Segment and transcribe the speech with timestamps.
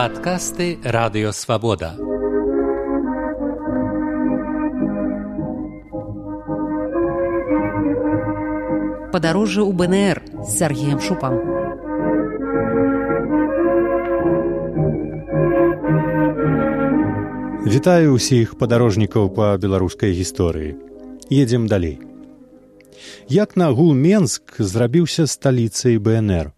[0.00, 1.90] Падкасты радыёвабода.
[9.12, 11.36] Падарожжа ў БНР з Сергеем Шупам.
[17.68, 20.80] Вітаю ўсіх падарожнікаў па беларускай гісторыі.
[21.28, 22.00] Едзем далей.
[23.28, 26.56] Як нагул Менск зрабіўся сталіцай БНР.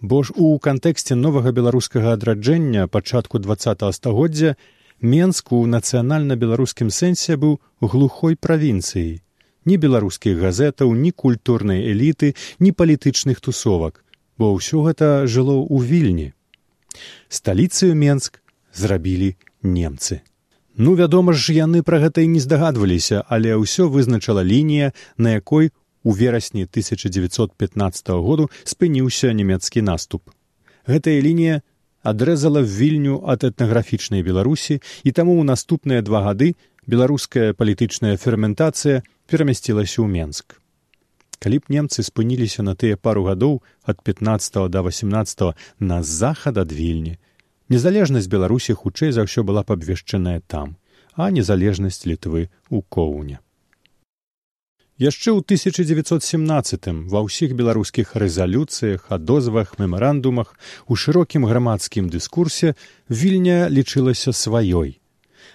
[0.00, 4.56] Бо ж у кантэксце новага беларускага адраджэння пачатку два стагоддзя
[5.00, 9.22] Менск у нацыянальна-беларускім сэнсе быў глухой правінцыяй
[9.68, 14.00] ні беларускіх газетаў, ні культурнай эліты, ні палітычных тусовак,
[14.40, 16.28] бо ўсё гэта жыло ў вільні.
[17.28, 18.40] Сталіцыю Менск
[18.72, 20.24] зрабілі немцы.
[20.78, 25.74] Ну, вядома ж, яны пра гэта і не здагадваліся, але ўсё вызначала лінія, на якой
[26.04, 30.30] у верасні 1915 году спыніўся нямецкі наступ.
[30.86, 31.60] Гэтая лінія
[32.02, 36.54] адрэзала вільню ад этнаграфічнай беларусі і таму ў наступныя два гады
[36.86, 40.56] беларуская палітычная ферментацыя перамясцілася ў Менск.
[41.38, 46.72] Калі б немцы спыніліся на тыя пару гадоў ад 15 до 18 на захад ад
[46.72, 47.18] вільні,
[47.68, 50.74] незалежнасць беларусі хутчэй за ўсё была б абвешчаная там,
[51.14, 53.38] а незалежнасць літвы ў коўня.
[54.98, 60.58] Яшчэ ў 1917 ва ўсіх беларускіх рэзалюцыях, адозвах, мемарандумах,
[60.90, 62.74] у шырокім грамадскім дыскурсе
[63.06, 64.98] вільня лічылася сваёй.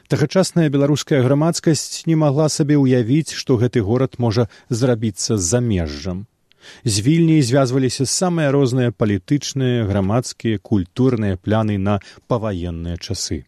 [0.08, 6.24] Тагачасная беларуская грамадскасць не магла сабе ўявіць што гэты горад можа зрабіцца з замежжам.
[6.88, 12.00] З вільняй звязваліся самыя розныя палітычныя грамадскія культурныя пляны на
[12.32, 13.44] паваенныя часы.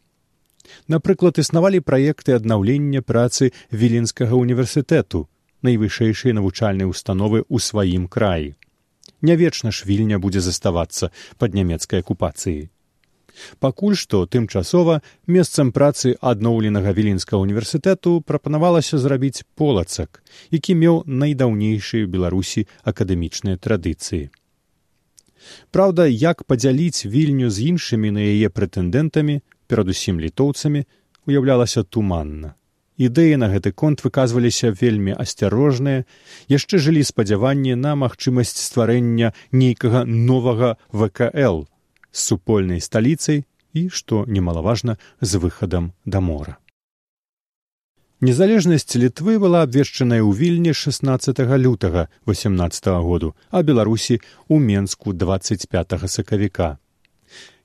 [0.91, 5.31] Напрыклад існавалі праекты аднаўлення працы віленскага універсітэту
[5.69, 8.53] найвышэйшай навучальнай установы ў сваім краі
[9.25, 12.69] не вечна ж вільня будзе заставацца пад нямецкай акупацыяй
[13.59, 15.02] Пакуль што тымчасова
[15.35, 24.29] месцам працы адноўленага віленскага універсітэту прапанавалася зрабіць полацак, які меў найдаўнейшыя беларусі акадэмічныя традыцыі.
[25.72, 30.85] Праўда, як падзяліць вільню з іншымі на яе прэтэндэнтамі, перадусім літоўцамі,
[31.28, 32.56] уяўлялася туманна.
[32.95, 36.07] Ідэі на гэты конт выказваліся вельмі асцярожныя,
[36.47, 41.67] яшчэ жылі спадзяванні на магчымасць стварэння нейкага новага ВКЛ
[42.16, 43.44] з супольнай сталіцай
[43.75, 46.56] і, што немалаважна з выхадам да мора.
[48.23, 55.67] Незалежнасць літвы была абвешчаная ў вільні 16 лютага 18 году, а беларусі ў менску 25
[56.07, 56.79] сакавіка.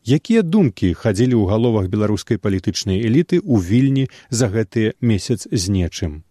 [0.06, 6.24] Якія думкі хадзілі ў галовах беларускай палітычнай эліты ў вільні за гэтыя месяц з нечым.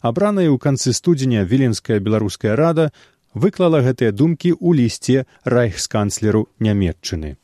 [0.00, 2.94] Абраная ў канцы студзеня віленская беларуская рада
[3.34, 7.39] выклала гэтыя думкі ў лісце райхсканцлеру нямметчыны.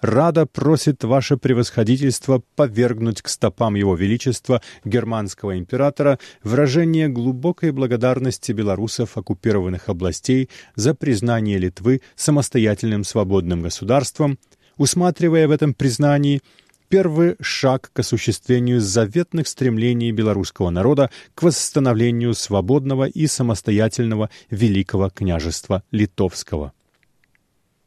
[0.00, 9.16] Рада просит ваше превосходительство повергнуть к стопам его величества германского императора выражение глубокой благодарности белорусов
[9.16, 14.38] оккупированных областей за признание Литвы самостоятельным свободным государством,
[14.76, 16.42] усматривая в этом признании
[16.88, 25.82] первый шаг к осуществлению заветных стремлений белорусского народа к восстановлению свободного и самостоятельного великого княжества
[25.90, 26.74] литовского.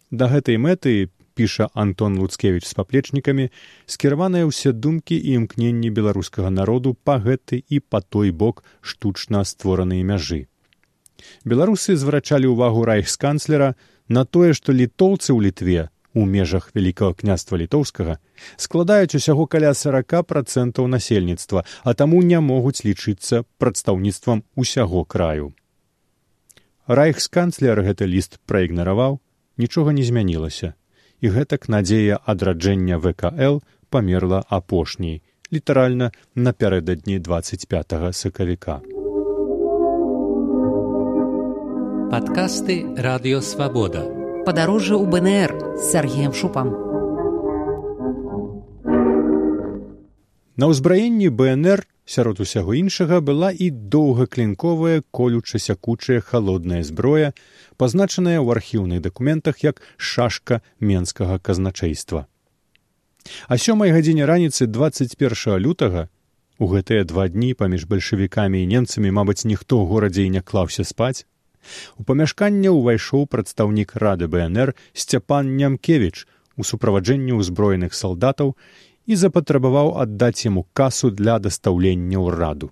[0.09, 3.47] Да гэтай мэты піша Антон Луцкевич з паплечнікамі,
[3.87, 10.03] скіраваныя ўсе думкі і імкненні беларускага народу па гэты і па той бок штучна створаныя
[10.03, 10.51] мяжы.
[11.47, 13.79] Беларусы зврачалі ўвагу райхсканцлера
[14.11, 18.17] на тое, што літоўцы ў літве у межах вялікага княства літоўскага
[18.57, 25.53] складаюць усяго каля сорока процентаў насельніцтва а таму не могуць лічыцца прадстаўніцтвам усяго краю
[26.99, 29.19] райхсканцлер гэты ліст праігнараваў
[29.61, 30.73] нічога не змянілася
[31.21, 33.59] і гэтак надзея адраджэння вкл
[33.89, 35.21] памерла апошняй
[35.51, 38.79] літаральна напярэдадні двадцать пять сакавіка
[42.13, 44.19] падкасты радыёвабода
[44.49, 46.71] падарожжа ў БНР з Сергеем Шупам.
[50.57, 57.31] На ўзбраенні БНР сярод усяго іншага была і доўгаклінковая колюча сякучая халодная зброя,
[57.79, 62.27] пазначаная ў архіўных дакументах як шашка менскага казначэйства.
[63.47, 66.07] А сёмай гадзіне раніцы 21 лютага
[66.59, 70.83] у гэтыя два дні паміж бальшавікамі і немцамі, мабыць, ніхто ў горадзе і не клаўся
[70.83, 71.23] спаць,
[71.99, 74.73] У памяшканне ўвайшоў прадстаўнік рады БНР
[75.03, 76.25] сцяпан Нямкевіч
[76.59, 78.55] у суправаджэнні ўзброеных салдатаў
[79.09, 82.71] і запатрабаваў аддаць яму касу для дастаўлення ў раду.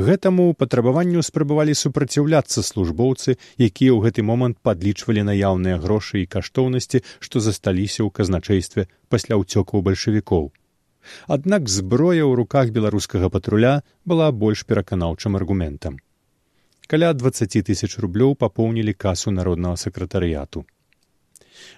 [0.00, 7.42] Гэтаму патрабаванню спрабавалі супраціўляцца службоўцы, якія ў гэты момант падлічвалі наяўныя грошы і каштоўнасці, што
[7.44, 10.46] засталіся ў казначэйстве пасля ўцёкаў бальшавікоў.
[11.36, 13.72] Аднак зброя ў руках беларускага патруля
[14.08, 16.00] была больш пераканаўчым аргументам.
[16.88, 20.64] Каля 20 тысяч рублёў папоўнілі касу народнага сакратарыяту.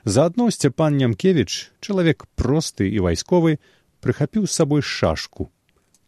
[0.04, 3.58] Заадно сцяпан Нямкевіч, чалавек просты і вайсковы,
[3.98, 5.50] прыхапіў з сабой шашку.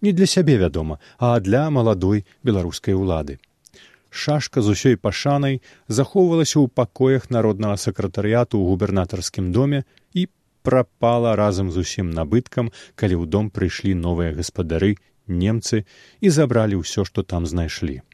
[0.05, 3.39] Не для сябе, вядома, а для маладой беларускай улады.
[4.11, 9.81] Шашка з усёй пашанай захоўвалася ў пакоях народнага сакратарыяту ў губернатарскім доме
[10.13, 10.29] і
[10.61, 12.69] прапала разам з усім набыткам,
[13.01, 15.89] калі ў дом прыйшлі новыя гаспадары, немцы
[16.21, 18.05] і забралі ўсё, што там знайшлі.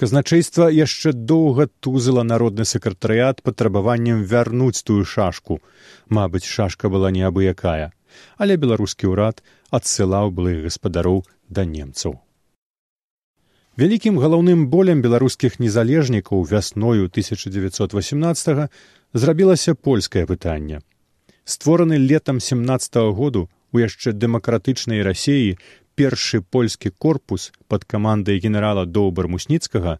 [0.00, 5.60] Казначэйства яшчэ доўга тузала народны сакратарыят патрабаваннем вярнуць тую шашку.
[6.08, 7.92] Мабыць, шашка была неабыякая,
[8.40, 9.44] але беларускі ўрад
[9.78, 12.20] адсылаў былых гаспадароў да немцаў.
[13.74, 18.68] Вялікім галоўным болем беларускіх незалежнікаў вясною 1918
[19.12, 20.80] зрабілася польскае пытанне.
[21.44, 25.58] Створаны летам 17 -го году у яшчэ дэмакратычнай рассеі
[25.98, 29.98] першы польскі корпус пад камандай генерала доўбар мусніцкага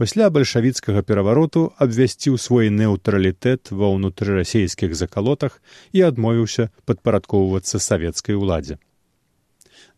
[0.00, 5.60] пасля бальшавіцкага перавароту абвясціў свой неўтралітэт ва ўнутрырасійскіх закалотах
[5.92, 8.78] і адмовіўся падпарадкоўвацца савецкай уладзе.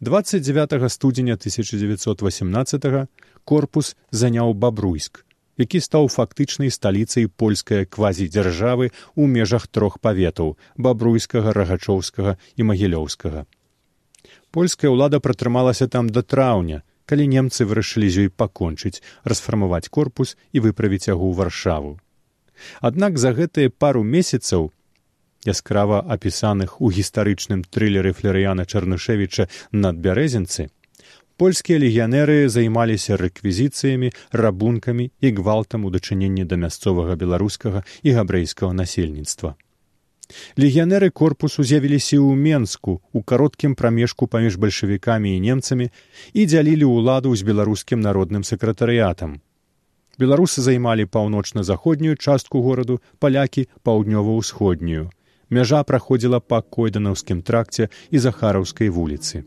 [0.00, 3.09] 29 студзеня 1918
[3.45, 5.25] корпус заняў бабруйск,
[5.59, 13.43] які стаў фактычнай сталіцай польскай квазідзяржавы ў межах трох паветаў бабруйскага рагачоўскага і магілёўскага.
[14.55, 20.62] Польская ўлада пратрымалася там да траўня калі немцы вырашылі з ёй пакончыць расфармаваць корпус і
[20.62, 21.99] выправіць яго ў варшаву.
[22.79, 24.71] Аднак за гэтыя пару месяцаў
[25.53, 30.69] яскрава апісаных у гістарычным трылеры флерыяна чарнышевіча над бярэзінцы
[31.39, 39.55] польскія легіянеры займаліся рэквізіцыямі рабункамі і гвалтам у дачыненні да мясцовага беларускага і габрэйскага насельніцтва.
[40.59, 45.87] Легіянеры корпусу з'явіліся ў менску у кароткім прамежку паміж бальшавікамі і немцамі
[46.35, 49.39] і дзялілі ўладу з беларускім народным сакратарыятам.
[50.19, 55.06] Беларусы займалі паўночна-заходнюю частку гораду палякі паўднёва-ўсходнюю
[55.50, 59.45] мяжа праходзіла па койданаўскім тракце і захараўскай вуліцы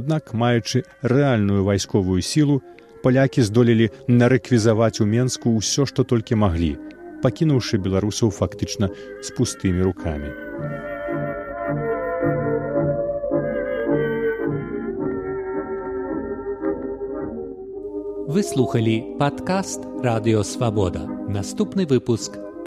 [0.00, 0.84] аднак маючы
[1.14, 2.60] рэальную вайсковую сілу
[3.02, 6.74] палякі здолелі нарэквізаваць у менску ўсё што толькі маглі
[7.22, 8.90] пакінуўшы беларусаў фактычна
[9.22, 10.30] з пустымі рукамі.
[18.28, 21.08] Вы слухалі падкаст радыёвабода.
[21.32, 22.36] Наступны выпуск